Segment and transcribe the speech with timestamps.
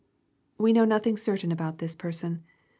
[0.57, 2.43] ]We know nothing certain about this person.